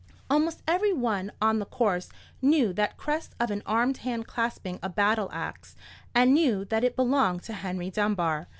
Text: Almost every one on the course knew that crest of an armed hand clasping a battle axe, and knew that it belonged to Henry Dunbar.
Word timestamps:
Almost 0.31 0.63
every 0.67 0.93
one 0.93 1.31
on 1.39 1.59
the 1.59 1.65
course 1.67 2.09
knew 2.41 2.73
that 2.73 2.97
crest 2.97 3.35
of 3.39 3.51
an 3.51 3.61
armed 3.67 3.97
hand 3.97 4.25
clasping 4.25 4.79
a 4.81 4.89
battle 4.89 5.29
axe, 5.31 5.75
and 6.15 6.33
knew 6.33 6.65
that 6.65 6.83
it 6.83 6.95
belonged 6.95 7.43
to 7.43 7.53
Henry 7.53 7.91
Dunbar. 7.91 8.47